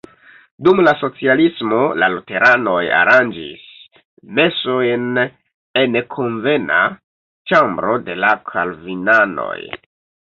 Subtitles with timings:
[0.67, 3.67] Dum la socialismo la luteranoj aranĝis
[4.39, 5.05] mesojn
[5.85, 6.83] en konvena
[7.53, 9.57] ĉambro de la kalvinanoj.